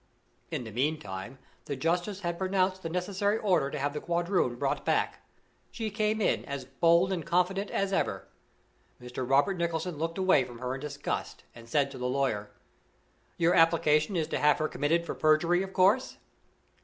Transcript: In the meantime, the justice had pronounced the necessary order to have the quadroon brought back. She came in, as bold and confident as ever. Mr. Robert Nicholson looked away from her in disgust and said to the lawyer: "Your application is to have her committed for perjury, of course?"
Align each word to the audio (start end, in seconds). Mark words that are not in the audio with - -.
In 0.49 0.63
the 0.63 0.71
meantime, 0.71 1.37
the 1.65 1.75
justice 1.75 2.21
had 2.21 2.39
pronounced 2.39 2.81
the 2.81 2.89
necessary 2.89 3.37
order 3.37 3.69
to 3.69 3.77
have 3.77 3.93
the 3.93 4.01
quadroon 4.01 4.55
brought 4.55 4.83
back. 4.83 5.19
She 5.69 5.91
came 5.91 6.19
in, 6.19 6.43
as 6.45 6.65
bold 6.65 7.13
and 7.13 7.23
confident 7.23 7.69
as 7.69 7.93
ever. 7.93 8.27
Mr. 8.99 9.29
Robert 9.29 9.57
Nicholson 9.57 9.97
looked 9.99 10.17
away 10.17 10.43
from 10.43 10.57
her 10.57 10.73
in 10.73 10.81
disgust 10.81 11.43
and 11.53 11.69
said 11.69 11.91
to 11.91 11.99
the 11.99 12.09
lawyer: 12.09 12.49
"Your 13.37 13.53
application 13.53 14.15
is 14.15 14.27
to 14.29 14.39
have 14.39 14.57
her 14.57 14.67
committed 14.67 15.05
for 15.05 15.13
perjury, 15.13 15.61
of 15.61 15.71
course?" 15.71 16.17